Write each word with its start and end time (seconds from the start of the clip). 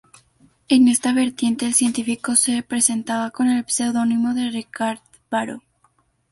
En 0.67 0.87
esta 0.87 1.13
vertiente, 1.13 1.67
el 1.67 1.75
científico 1.75 2.35
se 2.35 2.63
presentaba 2.63 3.29
con 3.29 3.49
el 3.51 3.63
pseudónimo 3.67 4.33
de 4.33 4.49
Ricard 4.49 4.97
Baró. 5.29 5.61